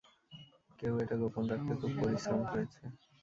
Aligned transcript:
কেউ 0.79 0.93
এটা 1.03 1.15
গোপন 1.21 1.43
রাখতে 1.51 1.71
খুব 1.79 1.91
পরিশ্রম 1.99 2.41
করেছে। 2.45 2.81